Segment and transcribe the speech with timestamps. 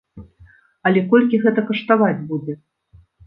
[0.89, 2.53] Але колькі гэта каштаваць будзе!?